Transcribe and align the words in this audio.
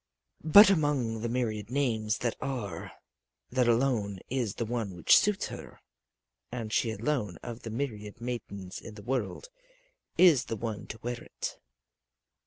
But 0.43 0.71
among 0.71 1.21
the 1.21 1.29
myriad 1.29 1.69
names 1.69 2.17
that 2.25 2.35
are, 2.41 2.91
that 3.51 3.67
alone 3.67 4.17
is 4.31 4.55
the 4.55 4.65
one 4.65 4.95
which 4.95 5.15
suits 5.15 5.49
her; 5.49 5.79
and 6.51 6.73
she 6.73 6.89
alone 6.89 7.37
of 7.43 7.61
the 7.61 7.69
myriad 7.69 8.19
maidens 8.19 8.79
in 8.81 8.95
the 8.95 9.03
world 9.03 9.49
is 10.17 10.45
the 10.45 10.55
one 10.57 10.87
to 10.87 10.97
wear 11.03 11.21
it. 11.23 11.59